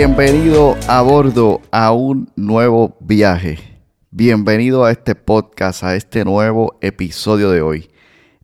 [0.00, 3.58] Bienvenido a bordo a un nuevo viaje.
[4.10, 7.90] Bienvenido a este podcast, a este nuevo episodio de hoy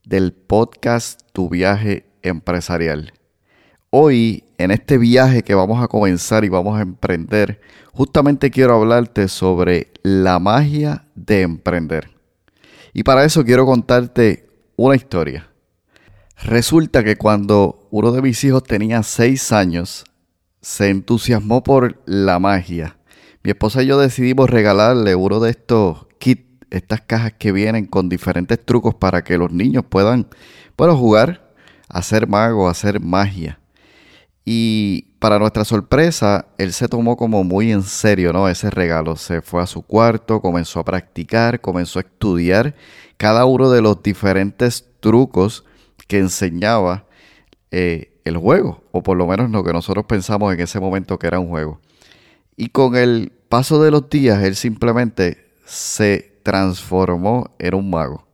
[0.05, 3.15] del podcast Tu viaje empresarial.
[3.89, 7.63] Hoy, en este viaje que vamos a comenzar y vamos a emprender,
[7.95, 12.11] justamente quiero hablarte sobre la magia de emprender.
[12.93, 15.49] Y para eso quiero contarte una historia.
[16.45, 20.05] Resulta que cuando uno de mis hijos tenía seis años,
[20.67, 22.99] se entusiasmó por la magia.
[23.45, 28.09] Mi esposa y yo decidimos regalarle uno de estos kits, estas cajas que vienen con
[28.09, 30.27] diferentes trucos para que los niños puedan,
[30.77, 31.55] bueno, jugar,
[31.89, 33.61] hacer mago, hacer magia.
[34.45, 38.49] Y para nuestra sorpresa, él se tomó como muy en serio, ¿no?
[38.49, 39.15] Ese regalo.
[39.15, 42.75] Se fue a su cuarto, comenzó a practicar, comenzó a estudiar
[43.19, 45.65] cada uno de los diferentes trucos
[46.09, 47.07] que enseñaba
[47.71, 51.29] eh, el juego, o por lo menos lo que nosotros pensamos en ese momento que
[51.29, 51.81] era un juego.
[52.57, 58.27] Y con el paso de los días, él simplemente se transformó en un mago.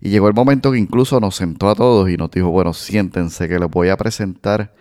[0.00, 3.48] Y llegó el momento que incluso nos sentó a todos y nos dijo, bueno, siéntense
[3.48, 4.74] que les voy a presentar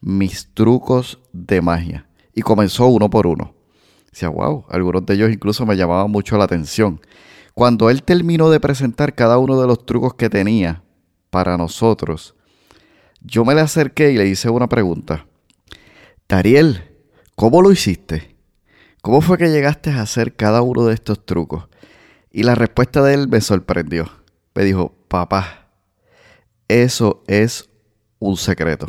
[0.00, 2.06] mis trucos de magia.
[2.34, 3.54] Y comenzó uno por uno.
[4.12, 7.00] Decía, wow, algunos de ellos incluso me llamaban mucho la atención.
[7.54, 10.82] Cuando él terminó de presentar cada uno de los trucos que tenía
[11.30, 12.34] para nosotros,
[13.22, 15.26] yo me le acerqué y le hice una pregunta.
[16.26, 16.96] Tariel,
[17.34, 18.36] ¿cómo lo hiciste?
[19.02, 21.68] ¿Cómo fue que llegaste a hacer cada uno de estos trucos?
[22.30, 24.10] Y la respuesta de él me sorprendió.
[24.54, 25.68] Me dijo, papá,
[26.68, 27.68] eso es
[28.18, 28.88] un secreto.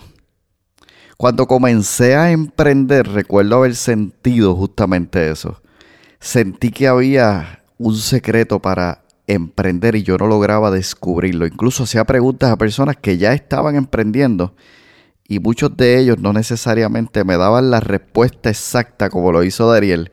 [1.17, 5.61] Cuando comencé a emprender, recuerdo haber sentido justamente eso.
[6.19, 9.00] Sentí que había un secreto para
[9.33, 11.45] emprender y yo no lograba descubrirlo.
[11.45, 14.55] Incluso hacía preguntas a personas que ya estaban emprendiendo
[15.27, 20.11] y muchos de ellos no necesariamente me daban la respuesta exacta como lo hizo Dariel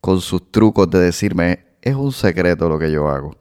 [0.00, 3.36] con sus trucos de decirme es un secreto lo que yo hago.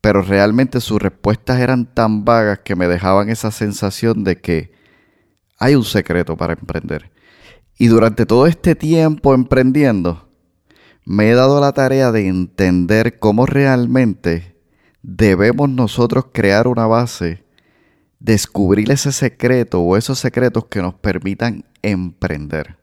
[0.00, 4.72] Pero realmente sus respuestas eran tan vagas que me dejaban esa sensación de que
[5.58, 7.10] hay un secreto para emprender.
[7.78, 10.25] Y durante todo este tiempo emprendiendo,
[11.06, 14.56] me he dado la tarea de entender cómo realmente
[15.02, 17.44] debemos nosotros crear una base,
[18.18, 22.76] descubrir ese secreto o esos secretos que nos permitan emprender.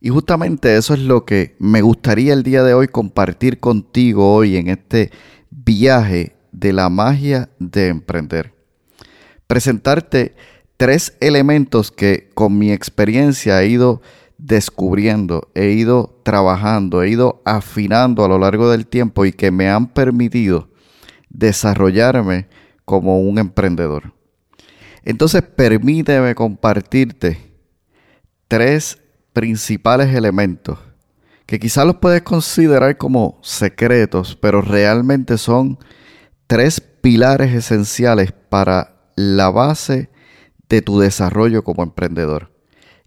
[0.00, 4.56] Y justamente eso es lo que me gustaría el día de hoy compartir contigo hoy
[4.56, 5.10] en este
[5.50, 8.54] viaje de la magia de emprender.
[9.46, 10.34] Presentarte
[10.78, 14.00] tres elementos que con mi experiencia he ido
[14.42, 19.68] descubriendo, he ido trabajando, he ido afinando a lo largo del tiempo y que me
[19.68, 20.70] han permitido
[21.28, 22.48] desarrollarme
[22.84, 24.14] como un emprendedor.
[25.04, 27.38] Entonces permíteme compartirte
[28.48, 28.98] tres
[29.32, 30.78] principales elementos
[31.46, 35.78] que quizás los puedes considerar como secretos, pero realmente son
[36.46, 40.10] tres pilares esenciales para la base
[40.68, 42.52] de tu desarrollo como emprendedor.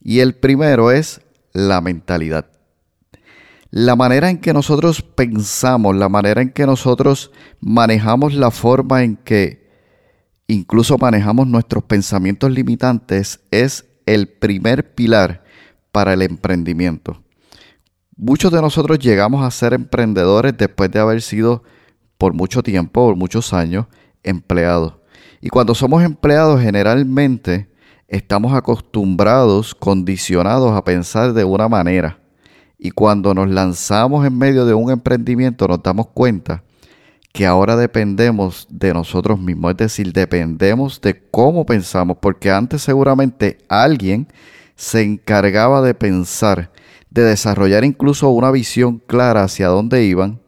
[0.02, 1.22] Y el primero es
[1.54, 2.48] la mentalidad.
[3.70, 9.16] La manera en que nosotros pensamos, la manera en que nosotros manejamos la forma en
[9.16, 9.64] que
[10.48, 15.44] incluso manejamos nuestros pensamientos limitantes es el primer pilar
[15.92, 17.24] para el emprendimiento.
[18.16, 21.64] Muchos de nosotros llegamos a ser emprendedores después de haber sido
[22.20, 23.88] por mucho tiempo, por muchos años,
[24.22, 24.94] empleados.
[25.42, 27.73] Y cuando somos empleados generalmente
[28.14, 32.20] estamos acostumbrados, condicionados a pensar de una manera.
[32.78, 36.64] Y cuando nos lanzamos en medio de un emprendimiento nos damos cuenta
[37.32, 43.58] que ahora dependemos de nosotros mismos, es decir, dependemos de cómo pensamos, porque antes seguramente
[43.68, 44.28] alguien
[44.76, 46.72] se encargaba de pensar
[47.10, 50.40] de desarrollar incluso una visión clara hacia dónde iban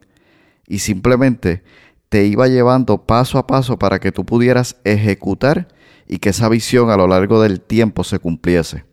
[0.68, 1.64] y simplemente
[2.10, 5.68] te iba llevando paso a paso para que tú pudieras ejecutar
[6.08, 8.86] y que esa visión a lo largo del tiempo se cumpliese.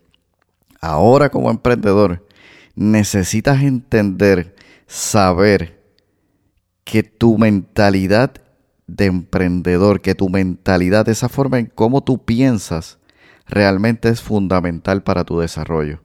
[0.81, 2.26] Ahora como emprendedor
[2.75, 4.56] necesitas entender,
[4.87, 5.82] saber
[6.85, 8.32] que tu mentalidad
[8.87, 12.99] de emprendedor, que tu mentalidad, esa forma en cómo tú piensas,
[13.47, 16.03] realmente es fundamental para tu desarrollo.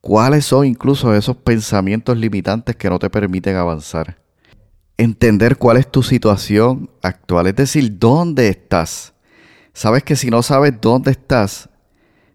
[0.00, 4.18] ¿Cuáles son incluso esos pensamientos limitantes que no te permiten avanzar?
[4.98, 9.13] Entender cuál es tu situación actual, es decir, dónde estás.
[9.74, 11.68] Sabes que si no sabes dónde estás,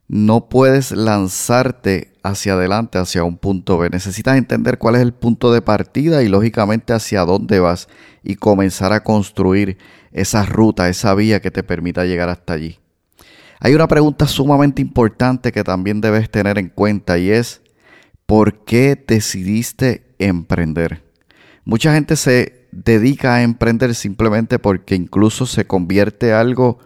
[0.09, 3.89] no puedes lanzarte hacia adelante, hacia un punto B.
[3.89, 7.88] Necesitas entender cuál es el punto de partida y lógicamente hacia dónde vas
[8.24, 9.77] y comenzar a construir
[10.12, 12.77] esa ruta, esa vía que te permita llegar hasta allí.
[13.62, 17.62] Hay una pregunta sumamente importante que también debes tener en cuenta y es,
[18.25, 21.03] ¿por qué decidiste emprender?
[21.63, 26.80] Mucha gente se dedica a emprender simplemente porque incluso se convierte algo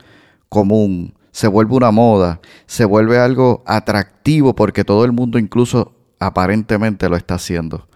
[0.53, 7.09] común, se vuelve una moda, se vuelve algo atractivo porque todo el mundo incluso aparentemente
[7.09, 7.87] lo está haciendo.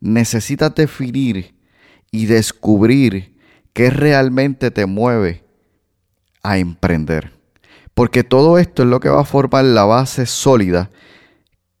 [0.00, 1.54] Necesitas definir
[2.10, 3.36] y descubrir
[3.74, 5.44] qué realmente te mueve
[6.42, 7.38] a emprender.
[7.92, 10.90] Porque todo esto es lo que va a formar la base sólida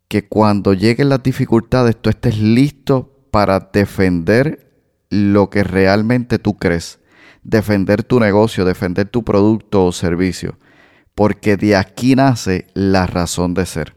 [0.06, 4.70] que cuando lleguen las dificultades tú estés listo para defender
[5.08, 6.99] lo que realmente tú crees,
[7.42, 10.58] defender tu negocio, defender tu producto o servicio,
[11.14, 13.96] porque de aquí nace la razón de ser.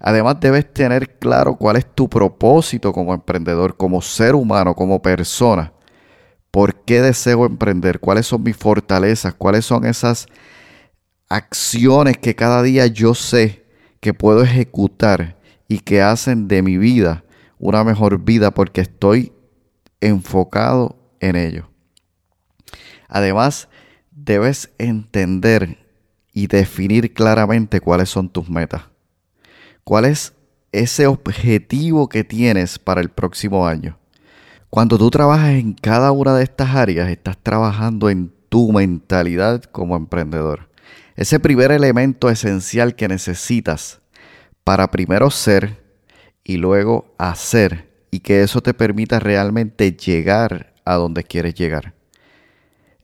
[0.00, 5.72] Además debes tener claro cuál es tu propósito como emprendedor, como ser humano, como persona.
[6.50, 7.98] ¿Por qué deseo emprender?
[7.98, 9.34] ¿Cuáles son mis fortalezas?
[9.34, 10.26] ¿Cuáles son esas
[11.28, 13.66] acciones que cada día yo sé
[14.00, 15.36] que puedo ejecutar
[15.68, 17.24] y que hacen de mi vida
[17.58, 19.32] una mejor vida porque estoy
[20.00, 21.67] enfocado en ello.
[23.08, 23.68] Además,
[24.10, 25.78] debes entender
[26.32, 28.82] y definir claramente cuáles son tus metas.
[29.82, 30.34] ¿Cuál es
[30.70, 33.98] ese objetivo que tienes para el próximo año?
[34.70, 39.96] Cuando tú trabajas en cada una de estas áreas, estás trabajando en tu mentalidad como
[39.96, 40.68] emprendedor.
[41.16, 44.00] Ese primer elemento esencial que necesitas
[44.62, 45.82] para primero ser
[46.44, 51.97] y luego hacer y que eso te permita realmente llegar a donde quieres llegar.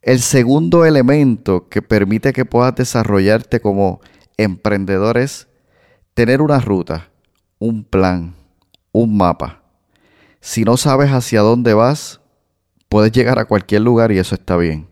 [0.04, 4.02] El segundo elemento que permite que puedas desarrollarte como
[4.36, 5.48] emprendedor es
[6.12, 7.08] tener una ruta,
[7.58, 8.34] un plan,
[8.92, 9.62] un mapa.
[10.42, 12.20] Si no sabes hacia dónde vas,
[12.90, 14.90] puedes llegar a cualquier lugar y eso está bien.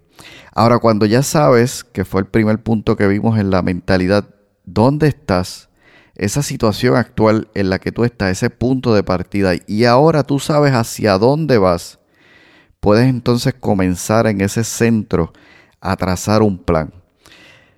[0.51, 4.31] Ahora, cuando ya sabes, que fue el primer punto que vimos en la mentalidad,
[4.65, 5.69] ¿dónde estás?
[6.15, 10.39] Esa situación actual en la que tú estás, ese punto de partida, y ahora tú
[10.39, 11.99] sabes hacia dónde vas,
[12.83, 15.33] puedes entonces comenzar en ese centro
[15.81, 16.93] a trazar un plan.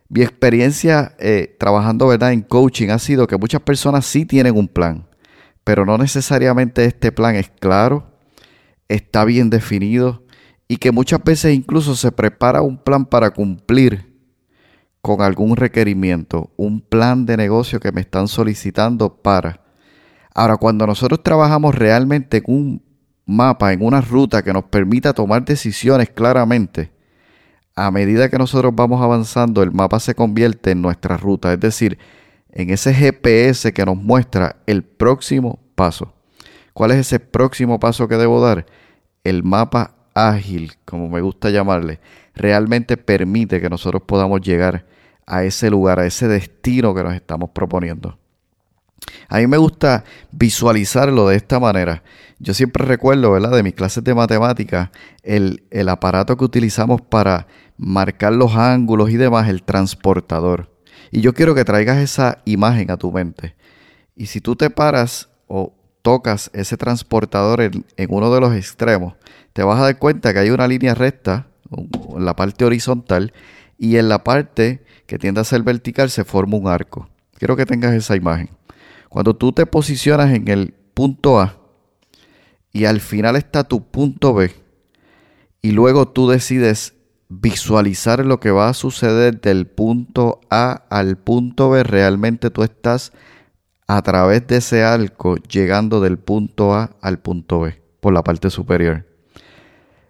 [0.09, 2.33] Mi experiencia eh, trabajando ¿verdad?
[2.33, 5.07] en coaching ha sido que muchas personas sí tienen un plan,
[5.63, 8.07] pero no necesariamente este plan es claro,
[8.89, 10.23] está bien definido,
[10.69, 14.11] y que muchas veces incluso se prepara un plan para cumplir
[15.03, 19.61] con algún requerimiento, un plan de negocio que me están solicitando para.
[20.35, 22.94] Ahora, cuando nosotros trabajamos realmente en un
[23.27, 26.93] mapa, en una ruta que nos permita tomar decisiones claramente,
[27.77, 31.99] a medida que nosotros vamos avanzando, el mapa se convierte en nuestra ruta, es decir,
[32.53, 36.15] en ese GPS que nos muestra el próximo paso.
[36.73, 38.67] ¿Cuál es ese próximo paso que debo dar?
[39.25, 42.01] El mapa ágil, como me gusta llamarle,
[42.35, 44.87] realmente permite que nosotros podamos llegar
[45.27, 48.19] a ese lugar, a ese destino que nos estamos proponiendo.
[49.29, 52.03] A mí me gusta visualizarlo de esta manera.
[52.39, 53.53] Yo siempre recuerdo, ¿verdad?
[53.53, 54.91] De mis clases de matemáticas,
[55.23, 57.47] el, el aparato que utilizamos para
[57.77, 60.71] marcar los ángulos y demás, el transportador.
[61.11, 63.55] Y yo quiero que traigas esa imagen a tu mente.
[64.17, 69.15] Y si tú te paras o tocas ese transportador en, uno de los extremos,
[69.53, 73.33] te vas a dar cuenta que hay una línea recta en la parte horizontal
[73.79, 77.09] y en la parte que tiende a ser vertical se forma un arco.
[77.39, 78.51] Quiero que tengas esa imagen.
[79.15, 81.57] Cuando tú te posicionas en el punto A
[82.73, 84.51] y al final está tu punto B
[85.63, 86.95] y luego tú decides
[87.29, 93.13] visualizar lo que va a suceder del punto A al punto B, realmente tú estás
[93.87, 98.51] a través de ese arco llegando del punto A al punto B por la parte
[98.51, 99.07] superior.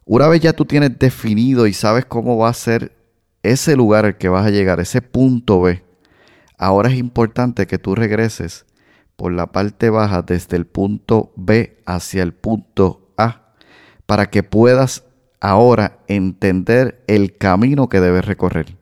[0.07, 2.97] Una vez ya tú tienes definido y sabes cómo va a ser
[3.43, 5.85] ese lugar al que vas a llegar, ese punto B,
[6.57, 8.65] ahora es importante que tú regreses
[9.17, 13.53] por la parte baja desde el punto B hacia el punto A
[14.07, 15.05] para que puedas
[15.41, 18.77] ahora entender el camino que debes recorrer.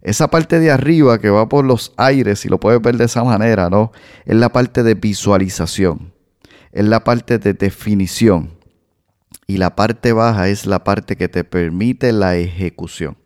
[0.00, 3.24] Esa parte de arriba que va por los aires, si lo puedes ver de esa
[3.24, 3.92] manera, ¿no?
[4.24, 6.12] Es la parte de visualización,
[6.72, 8.56] es la parte de definición.
[9.46, 13.16] Y la parte baja es la parte que te permite la ejecución.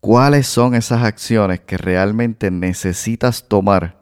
[0.00, 4.01] ¿Cuáles son esas acciones que realmente necesitas tomar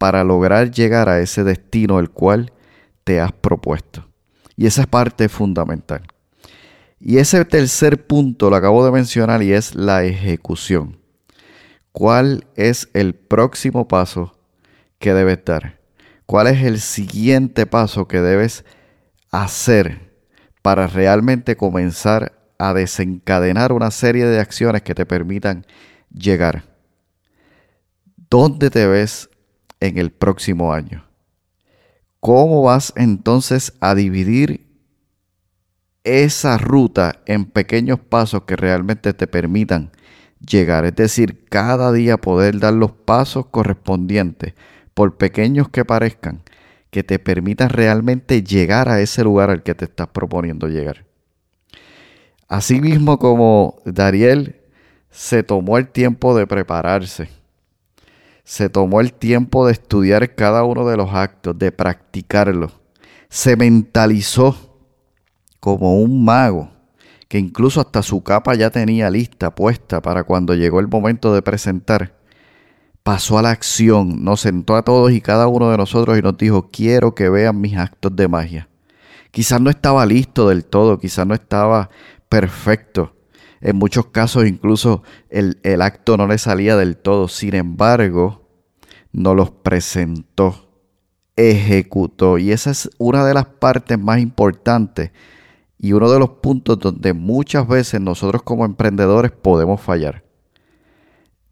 [0.00, 2.54] para lograr llegar a ese destino el cual
[3.04, 4.08] te has propuesto?
[4.56, 6.00] Y esa es parte fundamental.
[6.98, 10.98] Y ese tercer punto lo acabo de mencionar y es la ejecución.
[11.92, 14.38] ¿Cuál es el próximo paso
[14.98, 15.80] que debes dar?
[16.24, 18.64] ¿Cuál es el siguiente paso que debes
[19.30, 20.14] hacer
[20.62, 25.66] para realmente comenzar a desencadenar una serie de acciones que te permitan
[26.10, 26.64] llegar?
[28.30, 29.28] ¿Dónde te ves
[29.80, 31.04] en el próximo año?
[32.20, 34.70] ¿Cómo vas entonces a dividir
[36.04, 39.90] esa ruta en pequeños pasos que realmente te permitan
[40.46, 40.84] llegar.
[40.84, 44.54] Es decir, cada día poder dar los pasos correspondientes,
[44.94, 46.42] por pequeños que parezcan,
[46.90, 51.04] que te permitan realmente llegar a ese lugar al que te estás proponiendo llegar.
[52.48, 54.56] Asimismo como Dariel
[55.10, 57.28] se tomó el tiempo de prepararse,
[58.44, 62.72] se tomó el tiempo de estudiar cada uno de los actos, de practicarlo,
[63.28, 64.56] se mentalizó
[65.60, 66.70] como un mago,
[67.28, 71.42] que incluso hasta su capa ya tenía lista, puesta para cuando llegó el momento de
[71.42, 72.16] presentar.
[73.04, 76.36] Pasó a la acción, nos sentó a todos y cada uno de nosotros y nos
[76.36, 78.68] dijo, quiero que vean mis actos de magia.
[79.30, 81.88] Quizás no estaba listo del todo, quizás no estaba
[82.28, 83.14] perfecto.
[83.60, 87.28] En muchos casos incluso el, el acto no le salía del todo.
[87.28, 88.48] Sin embargo,
[89.12, 90.70] nos los presentó,
[91.36, 92.38] ejecutó.
[92.38, 95.10] Y esa es una de las partes más importantes
[95.78, 100.24] y uno de los puntos donde muchas veces nosotros como emprendedores podemos fallar.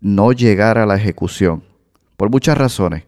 [0.00, 1.64] No llegar a la ejecución.
[2.16, 3.07] Por muchas razones.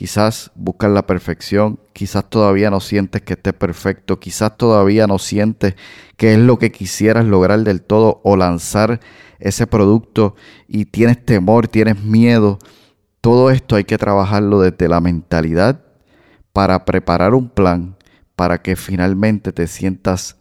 [0.00, 5.74] Quizás buscas la perfección, quizás todavía no sientes que esté perfecto, quizás todavía no sientes
[6.16, 9.00] que es lo que quisieras lograr del todo o lanzar
[9.40, 12.58] ese producto y tienes temor, tienes miedo.
[13.20, 15.82] Todo esto hay que trabajarlo desde la mentalidad
[16.54, 17.98] para preparar un plan
[18.36, 20.38] para que finalmente te sientas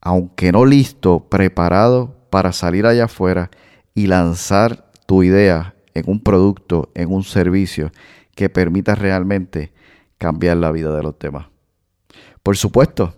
[0.00, 3.50] aunque no listo, preparado para salir allá afuera
[3.96, 7.90] y lanzar tu idea en un producto, en un servicio
[8.34, 9.72] que permita realmente
[10.18, 11.46] cambiar la vida de los demás.
[12.42, 13.14] Por supuesto,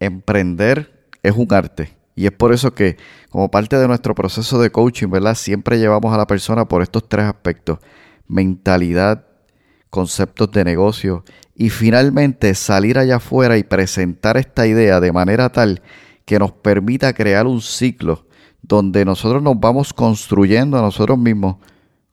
[0.00, 2.96] emprender es un arte y es por eso que
[3.30, 5.34] como parte de nuestro proceso de coaching, ¿verdad?
[5.34, 7.78] Siempre llevamos a la persona por estos tres aspectos,
[8.26, 9.26] mentalidad,
[9.90, 15.82] conceptos de negocio y finalmente salir allá afuera y presentar esta idea de manera tal
[16.24, 18.26] que nos permita crear un ciclo
[18.62, 21.56] donde nosotros nos vamos construyendo a nosotros mismos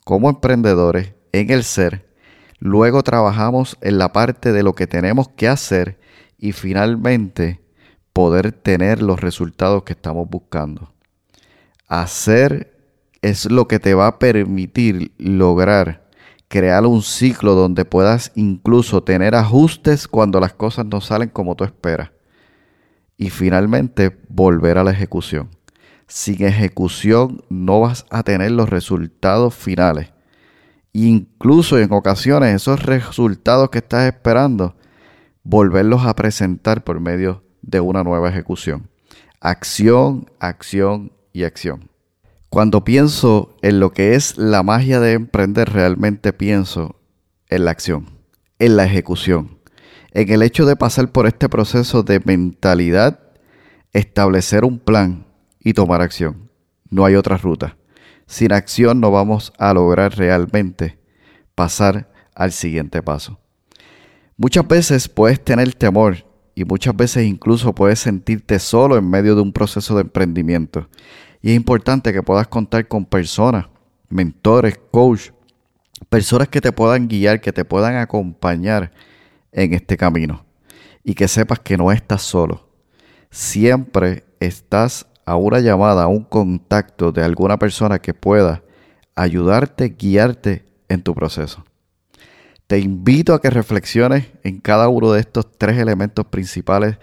[0.03, 2.07] como emprendedores en el ser,
[2.59, 5.99] luego trabajamos en la parte de lo que tenemos que hacer
[6.37, 7.59] y finalmente
[8.13, 10.93] poder tener los resultados que estamos buscando.
[11.87, 12.77] Hacer
[13.21, 16.03] es lo que te va a permitir lograr
[16.53, 21.63] crear un ciclo donde puedas incluso tener ajustes cuando las cosas no salen como tú
[21.63, 22.11] esperas.
[23.17, 25.49] Y finalmente volver a la ejecución.
[26.07, 30.12] Sin ejecución no vas a tener los resultados finales.
[30.93, 34.75] Incluso en ocasiones esos resultados que estás esperando,
[35.43, 38.89] volverlos a presentar por medio de una nueva ejecución.
[39.41, 41.89] Acción, acción y acción.
[42.49, 47.01] Cuando pienso en lo que es la magia de emprender, realmente pienso
[47.49, 48.19] en la acción,
[48.59, 49.57] en la ejecución,
[50.11, 53.19] en el hecho de pasar por este proceso de mentalidad,
[53.91, 55.25] establecer un plan
[55.59, 56.51] y tomar acción.
[56.91, 57.75] No hay otra ruta.
[58.25, 60.97] Sin acción no vamos a lograr realmente
[61.55, 63.39] pasar al siguiente paso.
[64.37, 66.25] Muchas veces puedes tener temor
[66.55, 70.89] y muchas veces incluso puedes sentirte solo en medio de un proceso de emprendimiento.
[71.41, 73.67] Y es importante que puedas contar con personas,
[74.09, 75.31] mentores, coach,
[76.09, 78.91] personas que te puedan guiar, que te puedan acompañar
[79.51, 80.45] en este camino.
[81.03, 82.69] Y que sepas que no estás solo.
[83.29, 88.63] Siempre estás a una llamada, a un contacto de alguna persona que pueda
[89.15, 91.63] ayudarte, guiarte en tu proceso.
[92.67, 96.97] Te invito a que reflexiones en cada uno de estos tres elementos principales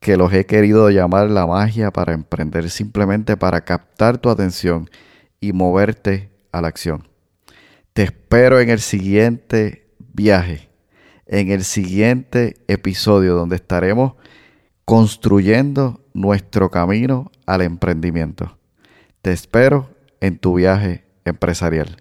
[0.00, 4.88] que los he querido llamar la magia para emprender, simplemente para captar tu atención
[5.40, 7.08] y moverte a la acción.
[7.92, 10.68] Te espero en el siguiente viaje,
[11.26, 14.14] en el siguiente episodio donde estaremos
[14.84, 18.56] construyendo nuestro camino al emprendimiento.
[19.20, 19.90] Te espero
[20.20, 21.96] en tu viaje empresarial.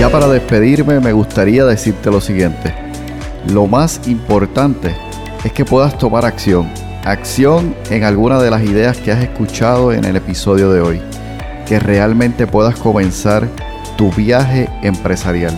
[0.00, 2.74] Ya para despedirme me gustaría decirte lo siguiente.
[3.52, 4.96] Lo más importante
[5.44, 6.68] es que puedas tomar acción.
[7.04, 11.02] Acción en alguna de las ideas que has escuchado en el episodio de hoy.
[11.66, 13.48] Que realmente puedas comenzar
[13.96, 15.54] tu viaje empresarial.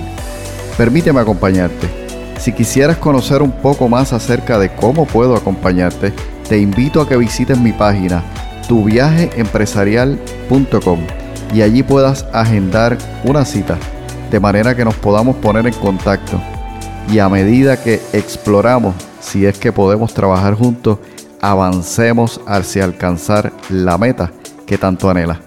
[0.76, 2.03] Permíteme acompañarte.
[2.44, 6.12] Si quisieras conocer un poco más acerca de cómo puedo acompañarte,
[6.46, 8.22] te invito a que visites mi página
[8.68, 10.98] tuviajeempresarial.com
[11.54, 13.78] y allí puedas agendar una cita
[14.30, 16.38] de manera que nos podamos poner en contacto
[17.10, 20.98] y a medida que exploramos si es que podemos trabajar juntos,
[21.40, 24.30] avancemos hacia alcanzar la meta
[24.66, 25.40] que tanto anhela.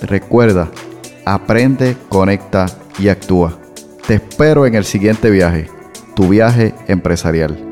[0.00, 0.68] Recuerda,
[1.24, 2.66] aprende, conecta
[3.00, 3.58] y actúa.
[4.06, 5.68] Te espero en el siguiente viaje,
[6.20, 7.69] tu viaje empresarial.